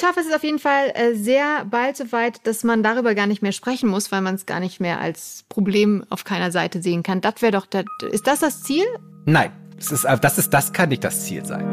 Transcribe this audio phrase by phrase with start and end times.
[0.00, 3.26] ich hoffe, es ist auf jeden Fall äh, sehr bald soweit, dass man darüber gar
[3.26, 6.80] nicht mehr sprechen muss, weil man es gar nicht mehr als Problem auf keiner Seite
[6.80, 7.20] sehen kann.
[7.20, 8.86] Das wäre doch, das, ist das das Ziel?
[9.26, 11.66] Nein, das, ist, das, ist, das kann nicht das Ziel sein.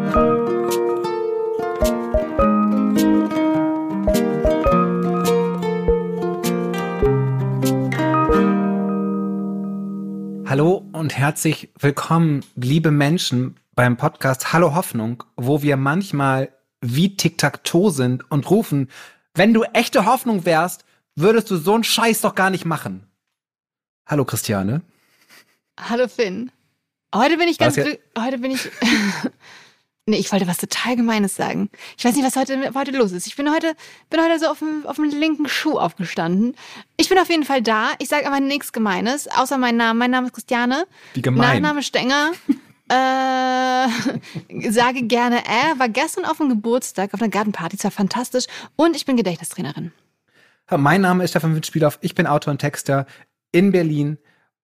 [10.46, 16.50] Hallo und herzlich willkommen, liebe Menschen, beim Podcast Hallo Hoffnung, wo wir manchmal
[16.82, 18.90] wie Tic-Tac-Toe sind und rufen,
[19.34, 20.86] wenn du echte Hoffnung wärst,
[21.16, 23.08] würdest du so einen Scheiß doch gar nicht machen.
[24.06, 24.82] Hallo Christiane.
[25.80, 26.52] Hallo Finn.
[27.14, 28.00] Heute bin ich ganz glücklich.
[28.18, 28.70] Heute bin ich.
[30.06, 31.70] nee, ich wollte was total Gemeines sagen.
[31.98, 33.28] Ich weiß nicht, was heute, heute los ist.
[33.28, 33.76] Ich bin heute,
[34.10, 36.56] bin heute so auf dem, auf dem linken Schuh aufgestanden.
[36.96, 37.92] Ich bin auf jeden Fall da.
[38.00, 40.00] Ich sage aber nichts Gemeines, außer meinen Namen.
[40.00, 40.86] Mein Name ist Christiane.
[41.14, 41.62] Wie gemein.
[41.62, 42.32] Nachname Stenger.
[42.90, 48.46] äh, sage gerne, äh, war gestern auf dem Geburtstag, auf einer Gartenparty, es war fantastisch.
[48.76, 49.92] Und ich bin Gedächtnistrainerin.
[50.70, 51.98] Mein Name ist Stefan Wünschspielhoff.
[52.02, 53.06] Ich bin Autor und Texter
[53.52, 54.18] in Berlin.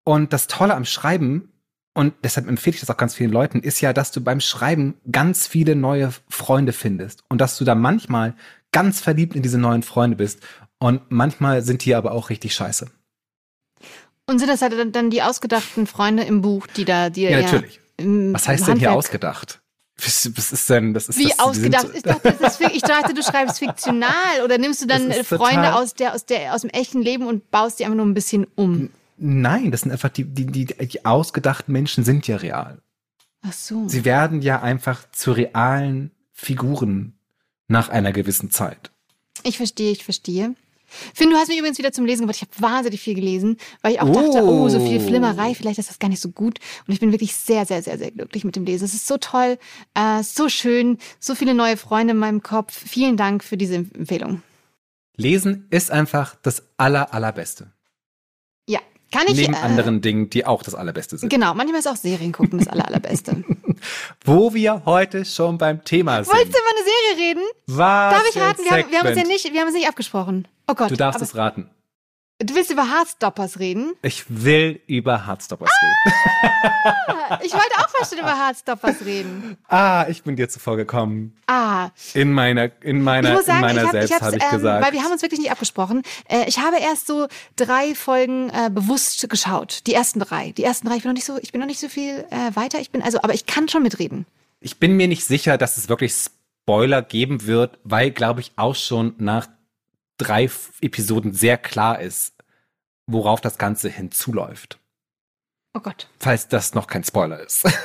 [0.03, 1.53] Und das Tolle am Schreiben,
[1.94, 4.95] und deshalb empfehle ich das auch ganz vielen Leuten, ist ja, dass du beim Schreiben
[5.11, 7.23] ganz viele neue Freunde findest.
[7.29, 8.35] Und dass du da manchmal
[8.71, 10.41] ganz verliebt in diese neuen Freunde bist.
[10.79, 12.91] Und manchmal sind die aber auch richtig scheiße.
[14.25, 17.79] Und sind das halt dann die ausgedachten Freunde im Buch, die da dir ja, natürlich.
[17.97, 19.61] Was heißt denn hier ausgedacht?
[19.97, 21.88] Was, ist denn, das ist Wie das, ausgedacht?
[21.94, 25.94] ich, dachte, das ist, ich dachte, du schreibst fiktional oder nimmst du dann Freunde aus
[25.94, 28.89] der, aus der, aus dem echten Leben und baust die einfach nur ein bisschen um?
[29.17, 32.81] Nein, das sind einfach die, die, die, die ausgedachten Menschen sind ja real.
[33.44, 33.88] Ach so.
[33.88, 37.13] Sie werden ja einfach zu realen Figuren
[37.67, 38.91] nach einer gewissen Zeit.
[39.44, 40.55] Ich verstehe, ich verstehe.
[41.13, 42.41] Finn, du hast mich übrigens wieder zum Lesen gebracht.
[42.41, 44.13] Ich habe wahnsinnig viel gelesen, weil ich auch oh.
[44.13, 46.59] dachte, oh, so viel Flimmerei, vielleicht ist das gar nicht so gut.
[46.88, 48.85] Und ich bin wirklich sehr, sehr, sehr, sehr glücklich mit dem Lesen.
[48.85, 49.58] Es ist so toll,
[49.94, 52.73] äh, so schön, so viele neue Freunde in meinem Kopf.
[52.73, 54.41] Vielen Dank für diese Empfehlung.
[55.16, 57.72] Lesen ist einfach das aller, allerbeste.
[59.14, 59.36] Kann ich.
[59.36, 61.29] Neben äh, anderen Dingen, die auch das allerbeste sind.
[61.29, 63.44] Genau, manchmal ist auch Serien gucken das aller, allerbeste.
[64.25, 66.34] Wo wir heute schon beim Thema sind.
[66.34, 67.44] Wolltest du über eine Serie reden?
[67.68, 68.13] Was?
[68.16, 68.63] Darf ich raten?
[68.63, 70.47] Wir haben, wir haben, uns ja nicht, wir haben uns nicht abgesprochen.
[70.68, 70.90] Oh Gott.
[70.90, 71.69] Du darfst es raten.
[72.39, 73.94] Du willst über Heartstoppers reden?
[74.01, 77.45] Ich will über Heartstoppers ah, reden.
[77.45, 79.57] ich wollte auch fast schon über Heartstoppers reden.
[79.69, 81.35] Ah, ich bin dir zuvor gekommen.
[81.47, 81.89] Ah.
[82.13, 84.49] In meiner, in meiner, ich muss sagen, in meiner ich hab, selbst habe ich, hab
[84.49, 84.85] ich ähm, gesagt.
[84.85, 86.03] Weil wir haben uns wirklich nicht abgesprochen.
[86.27, 89.88] Äh, ich habe erst so drei Folgen äh, bewusst geschaut.
[89.88, 90.51] Die ersten drei.
[90.51, 90.97] Die ersten drei.
[90.97, 92.79] Ich bin noch nicht so, ich bin noch nicht so viel äh, weiter.
[92.79, 94.25] Ich bin also, aber ich kann schon mitreden.
[94.59, 98.75] Ich bin mir nicht sicher, dass es wirklich Spoiler geben wird, weil, glaube ich, auch
[98.75, 99.47] schon nach
[100.18, 100.50] drei
[100.81, 102.34] Episoden sehr klar ist,
[103.07, 104.79] worauf das Ganze hinzuläuft.
[105.74, 106.07] Oh Gott.
[106.19, 107.66] Falls das noch kein Spoiler ist.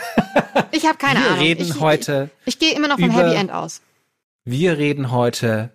[0.71, 1.41] Ich habe keine wir Ahnung.
[1.41, 2.31] Wir reden ich, heute.
[2.45, 3.81] Ich, ich gehe immer noch vom über, Happy End aus.
[4.45, 5.71] Wir reden heute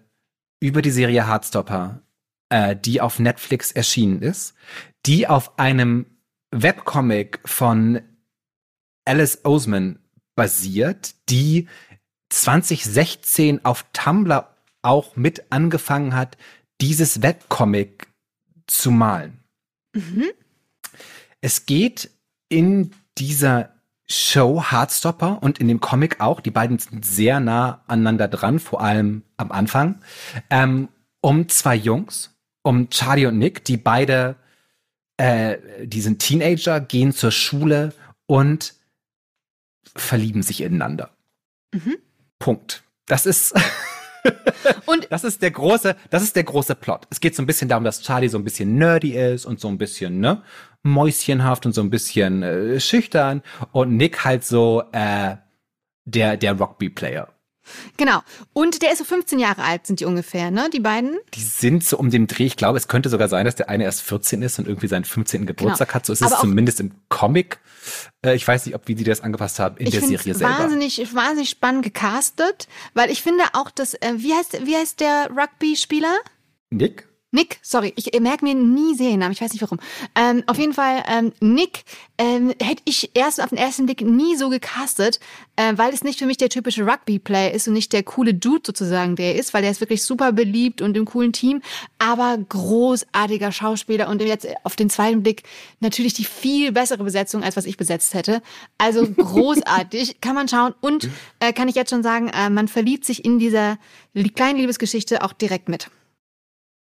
[0.60, 2.02] über die Serie Heartstopper,
[2.50, 4.54] äh, die auf Netflix erschienen ist,
[5.06, 6.06] die auf einem
[6.52, 8.02] Webcomic von
[9.06, 10.00] Alice Oseman
[10.36, 11.68] basiert, die
[12.30, 14.53] 2016 auf Tumblr
[14.84, 16.38] auch mit angefangen hat,
[16.82, 18.08] dieses Webcomic
[18.68, 19.40] zu malen.
[19.94, 20.26] Mhm.
[21.42, 22.12] Es geht
[22.50, 23.74] in dieser
[24.06, 28.82] Show Heartstopper und in dem Comic auch, die beiden sind sehr nah aneinander dran, vor
[28.82, 30.02] allem am Anfang,
[30.50, 30.90] ähm,
[31.22, 34.36] um zwei Jungs, um Charlie und Nick, die beide,
[35.18, 37.94] äh, die sind Teenager, gehen zur Schule
[38.26, 38.76] und
[39.96, 41.12] verlieben sich ineinander.
[41.74, 41.98] Mhm.
[42.40, 42.84] Punkt.
[43.06, 43.54] Das ist
[44.86, 47.08] und das ist der große, das ist der große Plot.
[47.10, 49.68] Es geht so ein bisschen darum, dass Charlie so ein bisschen nerdy ist und so
[49.68, 50.44] ein bisschen, ne,
[50.84, 53.42] mäuschenhaft und so ein bisschen äh, schüchtern
[53.72, 55.38] und Nick halt so äh,
[56.06, 57.30] der der Rugby Player.
[57.98, 58.22] Genau.
[58.54, 60.70] Und der ist so 15 Jahre alt, sind die ungefähr, ne?
[60.72, 61.18] Die beiden?
[61.34, 62.46] Die sind so um den Dreh.
[62.46, 65.06] Ich glaube, es könnte sogar sein, dass der eine erst 14 ist und irgendwie seinen
[65.06, 65.46] 15.
[65.46, 65.96] Geburtstag genau.
[65.96, 66.06] hat.
[66.06, 67.60] So ist Aber es zumindest im Comic.
[68.26, 70.60] Äh, ich weiß nicht, ob wie die das angepasst haben in der Serie selber.
[70.60, 75.30] Wahnsinnig, wahnsinnig spannend gecastet, weil ich finde auch, dass, äh, wie heißt, wie heißt der
[75.32, 76.16] Rugby-Spieler?
[76.70, 77.08] Nick?
[77.34, 79.80] Nick, sorry, ich merke mir nie Seriennamen, ich weiß nicht warum.
[80.14, 81.84] Ähm, auf jeden Fall, ähm, Nick
[82.20, 85.20] ähm, hätte ich erst auf den ersten Blick nie so gecastet,
[85.56, 88.62] äh, weil es nicht für mich der typische Rugby-Player ist und nicht der coole Dude
[88.64, 91.64] sozusagen, der ist, weil der ist wirklich super beliebt und im coolen Team,
[91.98, 95.42] aber großartiger Schauspieler und jetzt auf den zweiten Blick
[95.80, 98.44] natürlich die viel bessere Besetzung, als was ich besetzt hätte.
[98.78, 101.10] Also großartig, kann man schauen und
[101.40, 103.80] äh, kann ich jetzt schon sagen, äh, man verliebt sich in dieser
[104.36, 105.90] kleinen Liebesgeschichte auch direkt mit.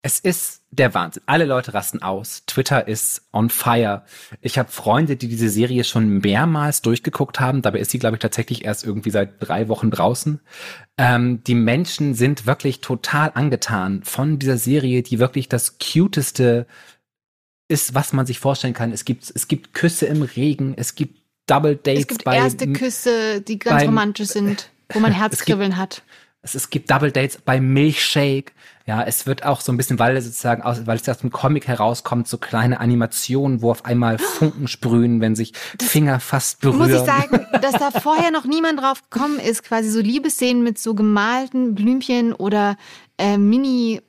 [0.06, 1.24] Es ist der Wahnsinn.
[1.26, 2.44] Alle Leute rasten aus.
[2.46, 4.04] Twitter ist on fire.
[4.40, 7.64] Ich habe Freunde, die diese Serie schon mehrmals durchgeguckt haben.
[7.64, 10.42] Dabei ist sie, glaube ich, tatsächlich erst irgendwie seit drei Wochen draußen.
[11.00, 16.68] Ähm, die Menschen sind wirklich total angetan von dieser Serie, die wirklich das cuteste
[17.68, 18.92] ist, was man sich vorstellen kann.
[18.92, 22.02] Es gibt, es gibt Küsse im Regen, es gibt Double Dates.
[22.02, 26.04] Es gibt bei, erste Küsse, die ganz romantisch sind, wo man Herzkribbeln hat.
[26.46, 28.54] Es, es gibt Double Dates bei Milkshake.
[28.86, 31.32] Ja, es wird auch so ein bisschen, weil es sozusagen aus, weil es aus dem
[31.32, 36.62] Comic herauskommt, so kleine Animationen, wo auf einmal Funken sprühen, wenn sich das Finger fast
[36.62, 36.92] berühren.
[36.92, 40.78] Muss ich sagen, dass da vorher noch niemand drauf gekommen ist, quasi so Liebesszenen mit
[40.78, 42.78] so gemalten Blümchen oder
[43.18, 44.02] äh, Mini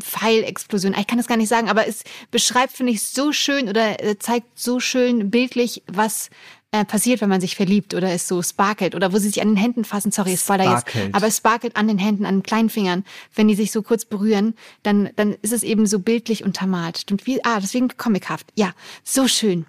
[0.00, 0.94] Pfeilexplosion.
[0.98, 4.18] Ich kann das gar nicht sagen, aber es beschreibt, finde ich, so schön oder äh,
[4.18, 6.30] zeigt so schön bildlich, was
[6.72, 9.48] äh, passiert, wenn man sich verliebt oder es so sparkelt oder wo sie sich an
[9.48, 10.10] den Händen fassen.
[10.10, 10.86] Sorry, es Spoiler jetzt.
[11.12, 13.04] Aber es sparkelt an den Händen, an den kleinen Fingern.
[13.34, 17.04] Wenn die sich so kurz berühren, dann, dann ist es eben so bildlich untermalt.
[17.10, 18.46] Und wie, ah, deswegen comichaft.
[18.56, 18.72] Ja,
[19.04, 19.66] so schön.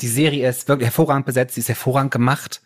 [0.00, 2.60] Die Serie ist wirklich hervorragend besetzt, sie ist hervorragend gemacht.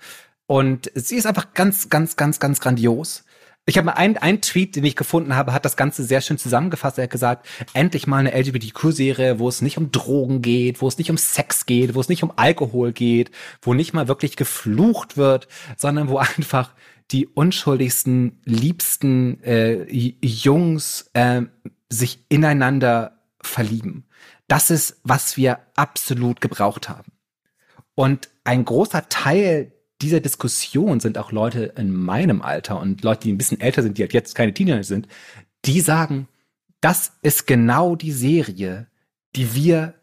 [0.46, 3.24] Und sie ist einfach ganz, ganz, ganz, ganz grandios.
[3.68, 6.38] Ich habe mal einen, einen Tweet, den ich gefunden habe, hat das Ganze sehr schön
[6.38, 6.98] zusammengefasst.
[6.98, 10.98] Er hat gesagt, endlich mal eine LGBTQ-Serie, wo es nicht um Drogen geht, wo es
[10.98, 15.16] nicht um Sex geht, wo es nicht um Alkohol geht, wo nicht mal wirklich geflucht
[15.16, 16.74] wird, sondern wo einfach
[17.10, 21.42] die unschuldigsten, liebsten äh, Jungs äh,
[21.88, 24.06] sich ineinander verlieben.
[24.46, 27.10] Das ist, was wir absolut gebraucht haben.
[27.96, 29.72] Und ein großer Teil
[30.02, 33.98] dieser Diskussion sind auch Leute in meinem Alter und Leute, die ein bisschen älter sind,
[33.98, 35.08] die halt jetzt keine Teenager sind,
[35.64, 36.28] die sagen,
[36.80, 38.86] das ist genau die Serie,
[39.34, 39.94] die wir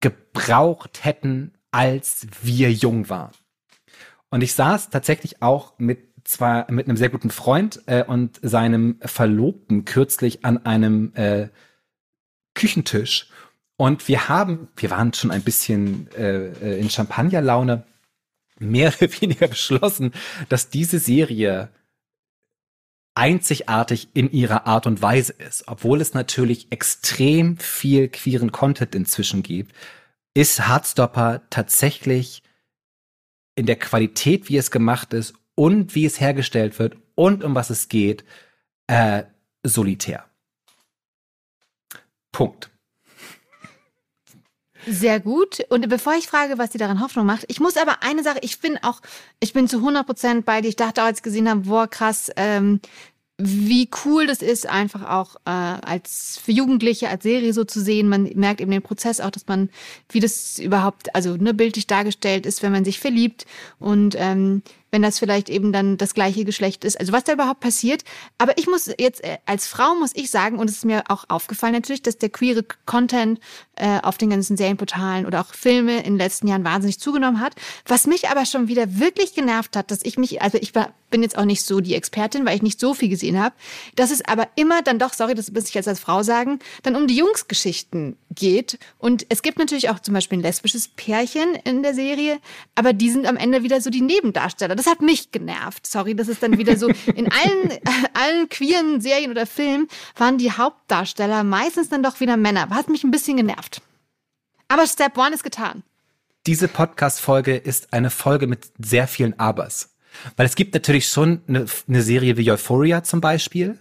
[0.00, 3.32] gebraucht hätten, als wir jung waren.
[4.30, 8.98] Und ich saß tatsächlich auch mit zwar mit einem sehr guten Freund äh, und seinem
[9.00, 11.48] Verlobten kürzlich an einem äh,
[12.54, 13.30] Küchentisch
[13.76, 17.84] und wir haben, wir waren schon ein bisschen äh, äh in Champagnerlaune
[18.58, 20.12] mehr oder weniger beschlossen,
[20.48, 21.70] dass diese Serie
[23.14, 25.68] einzigartig in ihrer Art und Weise ist.
[25.68, 29.74] Obwohl es natürlich extrem viel queeren Content inzwischen gibt,
[30.34, 32.42] ist Hardstopper tatsächlich
[33.54, 37.70] in der Qualität, wie es gemacht ist und wie es hergestellt wird und um was
[37.70, 38.22] es geht,
[38.86, 39.24] äh,
[39.62, 40.26] solitär.
[42.32, 42.70] Punkt.
[44.86, 45.60] Sehr gut.
[45.68, 48.60] Und bevor ich frage, was dir daran Hoffnung macht, ich muss aber eine Sache, ich
[48.60, 49.00] bin auch,
[49.40, 50.68] ich bin zu 100 Prozent bei dir.
[50.68, 52.80] Ich dachte auch, als ich gesehen habe, boah, krass, ähm,
[53.38, 58.08] wie cool das ist, einfach auch äh, als für Jugendliche als Serie so zu sehen.
[58.08, 59.68] Man merkt eben den Prozess auch, dass man,
[60.08, 63.44] wie das überhaupt, also ne, bildlich dargestellt ist, wenn man sich verliebt
[63.78, 64.62] und ähm,
[64.96, 66.98] wenn das vielleicht eben dann das gleiche Geschlecht ist.
[66.98, 68.02] Also was da überhaupt passiert.
[68.38, 71.26] Aber ich muss jetzt äh, als Frau muss ich sagen, und es ist mir auch
[71.28, 73.38] aufgefallen natürlich, dass der queere Content
[73.74, 77.54] äh, auf den ganzen Serienportalen oder auch Filme in den letzten Jahren wahnsinnig zugenommen hat.
[77.86, 81.22] Was mich aber schon wieder wirklich genervt hat, dass ich mich, also ich war, bin
[81.22, 83.54] jetzt auch nicht so die Expertin, weil ich nicht so viel gesehen habe,
[83.94, 86.96] dass es aber immer dann doch, sorry, das muss ich jetzt als Frau sagen, dann
[86.96, 88.78] um die Jungsgeschichten geht.
[88.98, 92.38] Und es gibt natürlich auch zum Beispiel ein lesbisches Pärchen in der Serie,
[92.74, 94.74] aber die sind am Ende wieder so die Nebendarsteller.
[94.74, 95.86] Das hat mich genervt.
[95.86, 96.88] Sorry, das ist dann wieder so.
[97.14, 97.78] In allen,
[98.14, 102.68] allen queeren Serien oder Filmen waren die Hauptdarsteller meistens dann doch wieder Männer.
[102.70, 103.82] Hat mich ein bisschen genervt.
[104.68, 105.82] Aber Step One ist getan.
[106.46, 109.96] Diese Podcast-Folge ist eine Folge mit sehr vielen Abers.
[110.36, 113.78] Weil es gibt natürlich schon eine, eine Serie wie Euphoria zum Beispiel,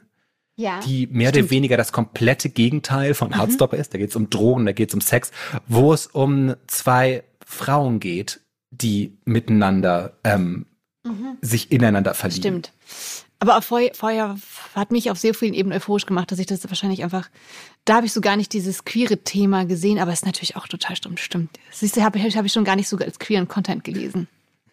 [0.56, 1.46] ja, die mehr stimmt.
[1.46, 3.38] oder weniger das komplette Gegenteil von mhm.
[3.38, 3.94] Hardstopper ist.
[3.94, 5.32] Da geht es um Drogen, da geht es um Sex,
[5.68, 8.42] wo es um zwei Frauen geht,
[8.72, 10.66] die miteinander ähm,
[11.06, 11.38] mhm.
[11.42, 12.42] sich ineinander verlieben.
[12.42, 12.72] Stimmt.
[13.40, 14.38] Aber vorher, vorher
[14.74, 17.30] hat mich auf sehr vielen Ebenen euphorisch gemacht, dass ich das wahrscheinlich einfach,
[17.84, 20.68] da habe ich so gar nicht dieses queere Thema gesehen, aber es ist natürlich auch
[20.68, 21.20] total stimmt.
[21.20, 21.50] Stimmt.
[21.72, 24.28] Siehst du, habe ich, hab ich schon gar nicht so als queeren Content gelesen.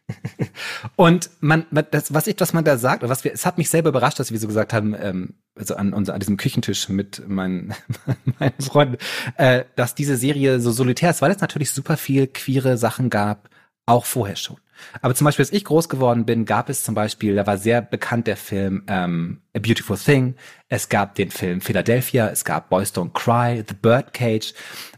[0.96, 3.90] Und man, das, was ich, was man da sagt, was wir, es hat mich selber
[3.90, 7.74] überrascht, dass wir so gesagt haben, ähm, also an, unser, an diesem Küchentisch mit meinen,
[8.38, 8.96] meinen Freunden,
[9.36, 13.48] äh, dass diese Serie so solitär ist, weil es natürlich super viel queere Sachen gab,
[13.86, 14.58] auch vorher schon.
[15.00, 17.82] Aber zum Beispiel, als ich groß geworden bin, gab es zum Beispiel, da war sehr
[17.82, 20.34] bekannt der Film ähm, A Beautiful Thing.
[20.68, 24.54] Es gab den Film Philadelphia, es gab Boys Don't Cry, The Birdcage.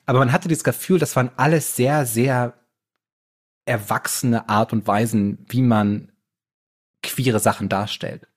[0.07, 2.55] Aber man hatte dieses Gefühl, das waren alles sehr, sehr
[3.67, 6.12] erwachsene Art und Weisen, wie man
[7.03, 8.29] queere Sachen darstellt.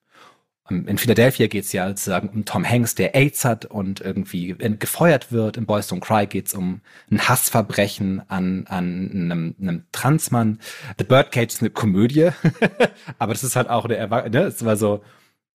[0.70, 4.54] Ähm, in Philadelphia geht es ja sozusagen um Tom Hanks, der AIDS hat und irgendwie
[4.54, 5.58] gefeuert wird.
[5.58, 6.82] In Boys Don't Cry geht es um
[7.12, 10.60] ein Hassverbrechen an, an einem, einem Transmann.
[10.98, 12.30] The Birdcage ist eine Komödie,
[13.20, 15.04] aber das ist halt auch eine, ne, es war so,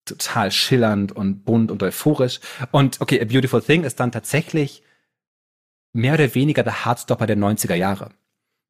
[0.05, 2.39] total schillernd und bunt und euphorisch.
[2.71, 4.83] Und okay, A Beautiful Thing ist dann tatsächlich
[5.93, 8.09] mehr oder weniger der Hardstopper der 90er Jahre.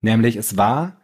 [0.02, 1.02] Nämlich es war,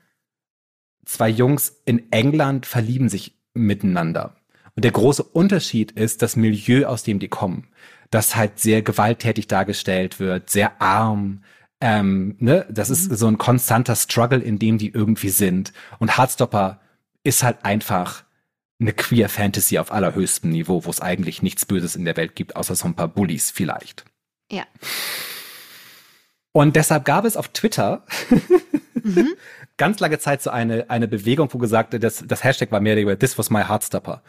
[1.05, 4.35] zwei Jungs in England verlieben sich miteinander.
[4.75, 7.67] Und der große Unterschied ist das Milieu, aus dem die kommen.
[8.11, 11.43] Das halt sehr gewalttätig dargestellt wird, sehr arm,
[11.81, 13.15] ähm, ne, das ist mhm.
[13.15, 15.73] so ein konstanter Struggle, in dem die irgendwie sind.
[15.99, 16.81] Und Hardstopper
[17.23, 18.23] ist halt einfach
[18.79, 22.55] eine Queer Fantasy auf allerhöchstem Niveau, wo es eigentlich nichts Böses in der Welt gibt,
[22.55, 24.05] außer so ein paar Bullies vielleicht.
[24.51, 24.63] Ja.
[26.51, 28.05] Und deshalb gab es auf Twitter
[29.03, 29.29] mhm.
[29.77, 33.37] ganz lange Zeit so eine, eine Bewegung, wo gesagt, das, das Hashtag war mehr This
[33.37, 34.23] was my Heartstopper.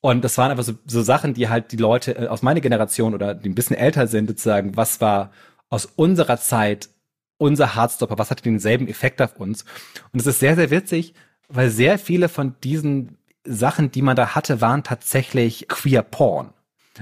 [0.00, 3.14] Und das waren einfach so, so Sachen, die halt die Leute äh, aus meiner Generation
[3.14, 5.30] oder die ein bisschen älter sind, sozusagen, was war
[5.68, 6.88] aus unserer Zeit
[7.38, 9.64] unser Hardstopper, was hatte denselben Effekt auf uns.
[10.12, 11.14] Und es ist sehr, sehr witzig,
[11.48, 16.52] weil sehr viele von diesen Sachen, die man da hatte, waren tatsächlich queer Porn.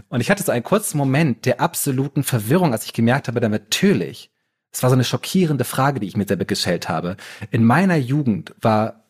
[0.09, 3.49] Und ich hatte so einen kurzen Moment der absoluten Verwirrung, als ich gemerkt habe, da
[3.49, 4.31] natürlich,
[4.71, 7.17] es war so eine schockierende Frage, die ich mir selber gestellt habe.
[7.51, 9.05] In meiner Jugend war,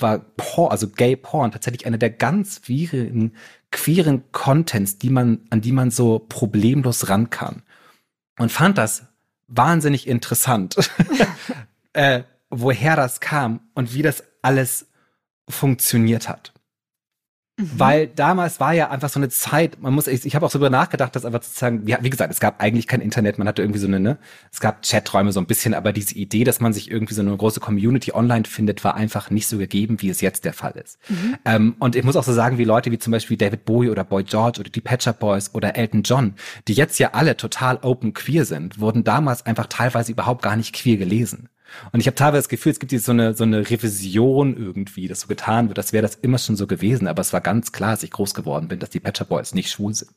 [0.00, 3.34] war Porn, also Gay Porn tatsächlich einer der ganz queeren,
[3.70, 7.62] queeren Contents, die man, an die man so problemlos ran kann
[8.38, 9.04] und fand das
[9.46, 10.76] wahnsinnig interessant,
[11.92, 14.86] äh, woher das kam und wie das alles
[15.48, 16.52] funktioniert hat.
[17.58, 17.70] Mhm.
[17.76, 20.58] Weil damals war ja einfach so eine Zeit, man muss, ich, ich habe auch so
[20.58, 23.62] darüber nachgedacht, dass einfach sozusagen, wie, wie gesagt, es gab eigentlich kein Internet, man hatte
[23.62, 24.18] irgendwie so eine, ne,
[24.52, 27.36] es gab Chaträume so ein bisschen, aber diese Idee, dass man sich irgendwie so eine
[27.36, 30.98] große Community online findet, war einfach nicht so gegeben, wie es jetzt der Fall ist.
[31.08, 31.36] Mhm.
[31.44, 34.04] Ähm, und ich muss auch so sagen, wie Leute wie zum Beispiel David Bowie oder
[34.04, 36.34] Boy George oder die Patcher Boys oder Elton John,
[36.68, 40.74] die jetzt ja alle total open queer sind, wurden damals einfach teilweise überhaupt gar nicht
[40.74, 41.48] queer gelesen.
[41.92, 45.08] Und ich habe teilweise das Gefühl, es gibt jetzt so eine, so eine Revision irgendwie,
[45.08, 47.06] dass so getan wird, als wäre das immer schon so gewesen.
[47.06, 49.70] Aber es war ganz klar, als ich groß geworden bin, dass die Patcher Boys nicht
[49.70, 50.12] schwul sind.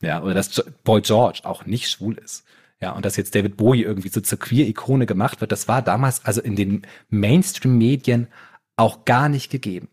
[0.00, 2.44] Ja, oder dass Boy George auch nicht schwul ist.
[2.80, 6.24] Ja, und dass jetzt David Bowie irgendwie so zur Queer-Ikone gemacht wird, das war damals
[6.24, 8.28] also in den Mainstream-Medien
[8.76, 9.88] auch gar nicht gegeben.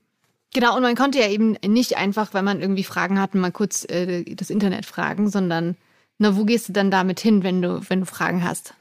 [0.53, 3.85] Genau, und man konnte ja eben nicht einfach, wenn man irgendwie Fragen hatte, mal kurz
[3.85, 5.75] äh, das Internet fragen, sondern
[6.19, 8.75] na, wo gehst du dann damit hin, wenn du, wenn du Fragen hast?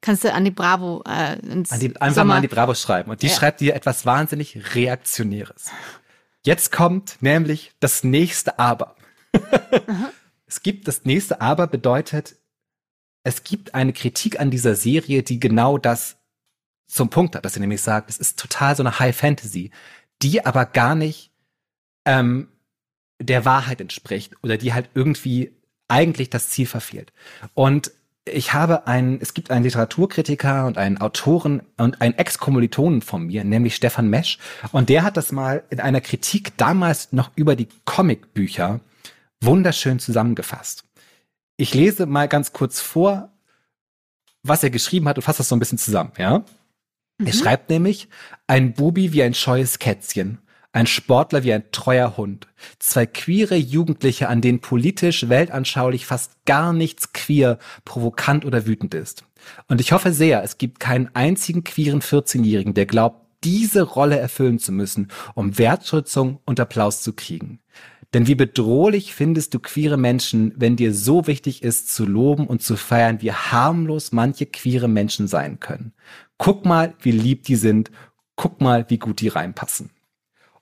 [0.00, 2.24] Kannst du an die Bravo äh, ins an die, einfach Sommer.
[2.26, 3.34] mal an die Bravo schreiben und die ja.
[3.34, 5.70] schreibt dir etwas wahnsinnig Reaktionäres.
[6.44, 8.96] Jetzt kommt nämlich das nächste Aber.
[10.46, 12.36] es gibt das nächste Aber bedeutet,
[13.24, 16.16] es gibt eine Kritik an dieser Serie, die genau das
[16.86, 19.70] zum Punkt hat, dass sie nämlich sagt, es ist total so eine High Fantasy,
[20.22, 21.32] die aber gar nicht
[22.06, 22.48] ähm,
[23.20, 25.54] der Wahrheit entspricht oder die halt irgendwie
[25.88, 27.12] eigentlich das Ziel verfehlt.
[27.54, 27.92] Und
[28.32, 33.44] ich habe einen, es gibt einen Literaturkritiker und einen Autoren und einen Ex-Kommilitonen von mir,
[33.44, 34.38] nämlich Stefan Mesch.
[34.72, 38.80] Und der hat das mal in einer Kritik damals noch über die Comicbücher
[39.40, 40.84] wunderschön zusammengefasst.
[41.56, 43.32] Ich lese mal ganz kurz vor,
[44.42, 46.44] was er geschrieben hat und fasse das so ein bisschen zusammen, ja?
[47.18, 47.26] Mhm.
[47.26, 48.08] Er schreibt nämlich,
[48.46, 50.38] ein Bubi wie ein scheues Kätzchen
[50.78, 52.46] ein Sportler wie ein treuer Hund.
[52.78, 59.24] Zwei queere Jugendliche, an denen politisch, weltanschaulich fast gar nichts queer, provokant oder wütend ist.
[59.66, 64.60] Und ich hoffe sehr, es gibt keinen einzigen queeren 14-Jährigen, der glaubt, diese Rolle erfüllen
[64.60, 67.58] zu müssen, um Wertschätzung und Applaus zu kriegen.
[68.14, 72.62] Denn wie bedrohlich findest du queere Menschen, wenn dir so wichtig ist, zu loben und
[72.62, 75.92] zu feiern, wie harmlos manche queere Menschen sein können.
[76.36, 77.90] Guck mal, wie lieb die sind.
[78.36, 79.90] Guck mal, wie gut die reinpassen.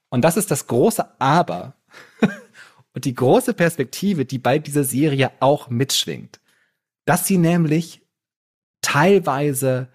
[0.08, 1.74] Und das ist das große Aber
[2.94, 6.40] und die große Perspektive, die bei dieser Serie auch mitschwingt.
[7.04, 8.02] Dass sie nämlich
[8.82, 9.88] teilweise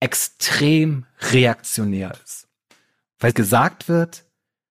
[0.00, 2.48] extrem reaktionär ist.
[3.18, 4.24] Weil gesagt wird,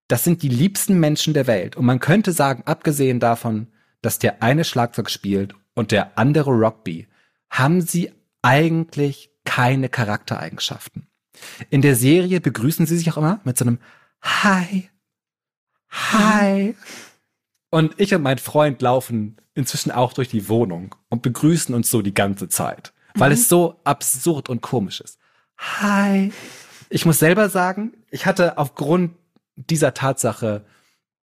[0.08, 1.76] das sind die liebsten Menschen der Welt.
[1.76, 3.68] Und man könnte sagen, abgesehen davon,
[4.02, 7.08] dass der eine Schlagzeug spielt und der andere Rugby,
[7.50, 8.12] haben sie
[8.42, 11.08] eigentlich keine Charaktereigenschaften.
[11.70, 13.80] In der Serie begrüßen sie sich auch immer mit so einem
[14.24, 14.90] Hi.
[15.90, 16.76] Hi.
[17.70, 22.02] Und ich und mein Freund laufen inzwischen auch durch die Wohnung und begrüßen uns so
[22.02, 23.36] die ganze Zeit, weil mhm.
[23.36, 25.20] es so absurd und komisch ist.
[25.58, 26.32] Hi.
[26.90, 29.16] Ich muss selber sagen, ich hatte aufgrund
[29.56, 30.66] dieser Tatsache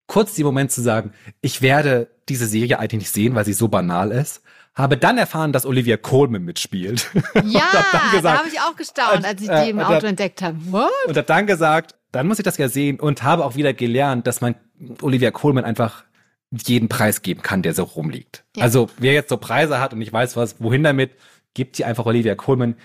[0.07, 3.67] kurz den Moment zu sagen, ich werde diese Serie eigentlich nicht sehen, weil sie so
[3.67, 4.41] banal ist.
[4.75, 7.09] Habe dann erfahren, dass Olivia Colman mitspielt.
[7.43, 10.57] Ja, hab da habe ich auch gestaunt, als ich die im Auto entdeckt habe.
[10.71, 10.89] What?
[11.07, 14.27] Und habe dann gesagt, dann muss ich das ja sehen und habe auch wieder gelernt,
[14.27, 14.55] dass man
[15.01, 16.03] Olivia Colman einfach
[16.51, 18.43] jeden Preis geben kann, der so rumliegt.
[18.55, 18.63] Ja.
[18.63, 21.11] Also wer jetzt so Preise hat und ich weiß was, wohin damit,
[21.53, 22.75] gibt die einfach Olivia Colman.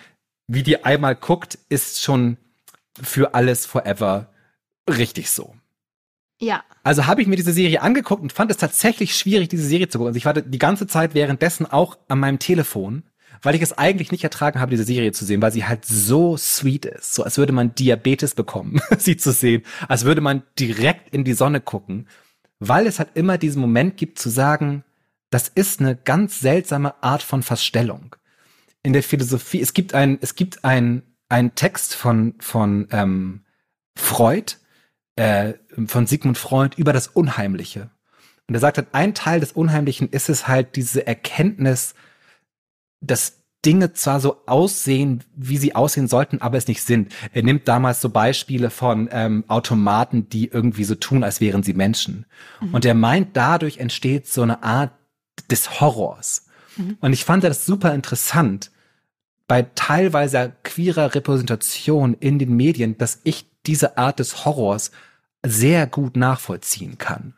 [0.46, 2.36] Wie die einmal guckt, ist schon
[3.00, 4.30] für alles forever
[4.88, 5.54] richtig so.
[6.40, 6.62] Ja.
[6.82, 9.98] Also habe ich mir diese Serie angeguckt und fand es tatsächlich schwierig, diese Serie zu
[9.98, 10.08] gucken.
[10.08, 13.04] Also ich war die ganze Zeit währenddessen auch an meinem Telefon,
[13.42, 16.36] weil ich es eigentlich nicht ertragen habe, diese Serie zu sehen, weil sie halt so
[16.36, 17.14] sweet ist.
[17.14, 19.62] So als würde man Diabetes bekommen, sie zu sehen.
[19.88, 22.08] Als würde man direkt in die Sonne gucken.
[22.58, 24.84] Weil es halt immer diesen Moment gibt zu sagen,
[25.30, 28.16] das ist eine ganz seltsame Art von Verstellung.
[28.82, 33.44] In der Philosophie, es gibt ein, es gibt ein, ein Text von, von ähm,
[33.96, 34.54] Freud,
[35.16, 35.54] äh,
[35.86, 37.90] von Sigmund Freud über das Unheimliche.
[38.46, 41.94] Und er sagt halt, ein Teil des Unheimlichen ist es halt diese Erkenntnis,
[43.06, 47.12] dass Dinge zwar so aussehen, wie sie aussehen sollten, aber es nicht sind.
[47.32, 51.72] Er nimmt damals so Beispiele von ähm, Automaten, die irgendwie so tun, als wären sie
[51.72, 52.26] Menschen.
[52.60, 52.74] Mhm.
[52.74, 54.92] Und er meint, dadurch entsteht so eine Art
[55.50, 56.46] des Horrors.
[56.76, 56.98] Mhm.
[57.00, 58.70] Und ich fand das super interessant
[59.46, 64.90] bei teilweise queerer Repräsentation in den Medien, dass ich diese Art des Horrors
[65.44, 67.34] sehr gut nachvollziehen kann.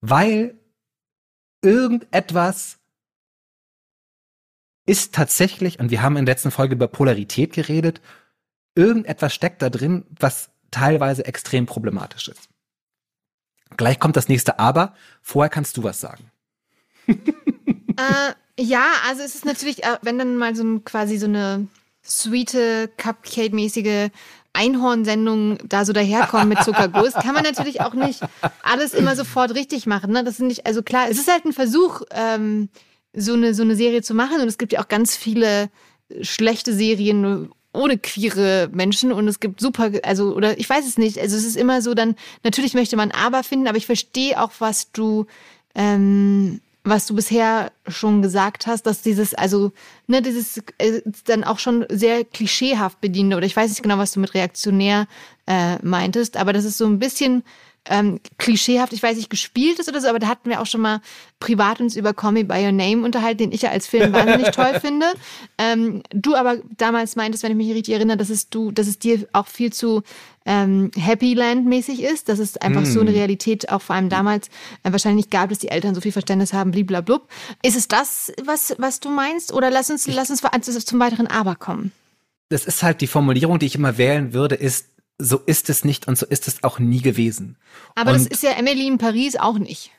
[0.00, 0.54] Weil
[1.62, 2.79] irgendetwas
[4.90, 8.00] ist tatsächlich, und wir haben in der letzten Folge über Polarität geredet,
[8.74, 12.48] irgendetwas steckt da drin, was teilweise extrem problematisch ist.
[13.76, 14.94] Gleich kommt das nächste Aber.
[15.22, 16.32] Vorher kannst du was sagen.
[17.06, 21.68] äh, ja, also es ist natürlich, äh, wenn dann mal so ein, quasi so eine
[22.04, 24.10] sweete, Cupcake-mäßige
[24.52, 28.22] Einhornsendung da so daherkommen mit Zuckerguss, kann man natürlich auch nicht
[28.64, 30.10] alles immer sofort richtig machen.
[30.10, 30.24] Ne?
[30.24, 32.70] Das ist nicht, also klar, es ist halt ein Versuch, ähm,
[33.12, 34.40] so eine, so eine Serie zu machen.
[34.40, 35.70] Und es gibt ja auch ganz viele
[36.22, 41.18] schlechte Serien ohne queere Menschen und es gibt super, also, oder ich weiß es nicht.
[41.18, 44.50] Also es ist immer so, dann, natürlich möchte man aber finden, aber ich verstehe auch,
[44.58, 45.26] was du,
[45.76, 49.70] ähm, was du bisher schon gesagt hast, dass dieses, also,
[50.08, 54.12] ne, dieses äh, dann auch schon sehr klischeehaft bediente, oder ich weiß nicht genau, was
[54.12, 55.06] du mit reaktionär
[55.46, 57.44] äh, meintest, aber das ist so ein bisschen
[57.88, 60.80] ähm, klischeehaft, ich weiß nicht, gespielt ist oder so, aber da hatten wir auch schon
[60.82, 61.00] mal
[61.38, 64.50] privat uns über Call Me By Your Name unterhalten, den ich ja als Film wahnsinnig
[64.54, 65.06] toll finde.
[65.56, 68.98] Ähm, du aber damals meintest, wenn ich mich richtig erinnere, dass es du, dass es
[68.98, 70.02] dir auch viel zu
[70.44, 72.86] ähm, Happy Land mäßig ist, dass es einfach mm.
[72.86, 73.16] so eine hm.
[73.16, 74.48] Realität auch vor allem damals
[74.82, 77.28] äh, wahrscheinlich gab, dass die Eltern so viel Verständnis haben, bliblablub.
[77.62, 79.52] Ist es das, was, was du meinst?
[79.52, 80.42] Oder lass uns, lass uns
[80.84, 81.92] zum weiteren Aber kommen.
[82.48, 84.86] Das ist halt die Formulierung, die ich immer wählen würde, ist,
[85.20, 87.56] so ist es nicht und so ist es auch nie gewesen.
[87.94, 89.90] Aber und das ist ja Emily in Paris auch nicht.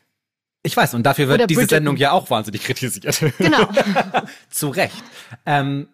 [0.63, 1.77] Ich weiß, und dafür wird Oder diese Bridget.
[1.77, 3.19] Sendung ja auch wahnsinnig kritisiert.
[3.37, 3.67] Genau.
[4.49, 5.03] Zu Recht.
[5.45, 5.87] Ähm,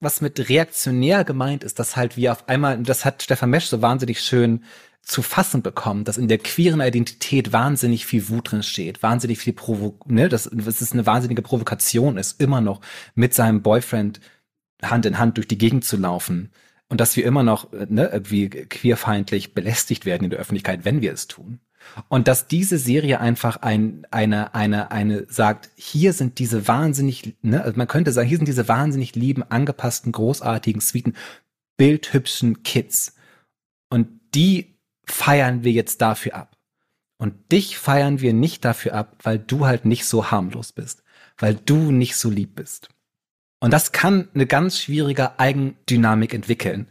[0.00, 3.82] was mit reaktionär gemeint ist, dass halt wir auf einmal, das hat Stefan Mesch so
[3.82, 4.64] wahnsinnig schön
[5.02, 9.52] zu fassen bekommen, dass in der queeren Identität wahnsinnig viel Wut drin steht, wahnsinnig viel
[9.52, 12.80] Provo, ne, dass, dass es eine wahnsinnige Provokation ist, immer noch
[13.14, 14.20] mit seinem Boyfriend
[14.82, 16.50] Hand in Hand durch die Gegend zu laufen
[16.92, 21.10] und dass wir immer noch ne, irgendwie queerfeindlich belästigt werden in der Öffentlichkeit, wenn wir
[21.14, 21.58] es tun.
[22.10, 27.62] Und dass diese Serie einfach ein, eine, eine, eine sagt, hier sind diese wahnsinnig, ne,
[27.62, 31.14] also man könnte sagen, hier sind diese wahnsinnig lieben, angepassten, großartigen, sweeten,
[31.78, 33.16] bildhübschen Kids.
[33.88, 34.76] Und die
[35.06, 36.58] feiern wir jetzt dafür ab.
[37.16, 41.04] Und dich feiern wir nicht dafür ab, weil du halt nicht so harmlos bist,
[41.38, 42.90] weil du nicht so lieb bist.
[43.62, 46.88] Und das kann eine ganz schwierige Eigendynamik entwickeln.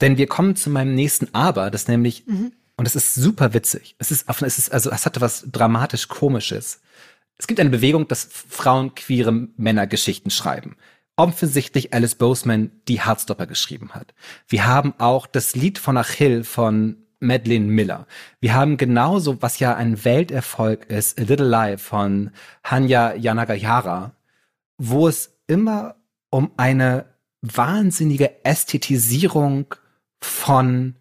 [0.00, 2.52] Denn wir kommen zu meinem nächsten Aber, das nämlich, mhm.
[2.76, 3.94] und es ist super witzig.
[3.98, 6.80] Es ist, es ist, also, es hatte was dramatisch Komisches.
[7.36, 10.76] Es gibt eine Bewegung, dass Frauen queere Männer Geschichten schreiben.
[11.16, 14.14] Offensichtlich Alice Boseman, die Hardstopper geschrieben hat.
[14.48, 18.06] Wir haben auch das Lied von Achill von Madeline Miller.
[18.40, 22.30] Wir haben genauso, was ja ein Welterfolg ist, A Little Lie von
[22.64, 24.16] Hanya Yanagihara,
[24.78, 25.96] wo es immer
[26.30, 27.04] um eine
[27.42, 29.74] wahnsinnige Ästhetisierung
[30.20, 30.96] von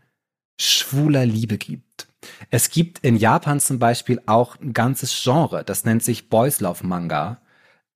[0.60, 2.08] schwuler Liebe gibt.
[2.50, 6.86] Es gibt in Japan zum Beispiel auch ein ganzes Genre, das nennt sich Boys Love
[6.86, 7.42] Manga,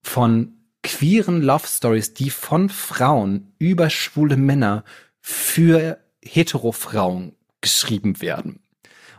[0.01, 4.83] von queeren Love Stories, die von Frauen über schwule Männer
[5.19, 8.64] für hetero Frauen geschrieben werden.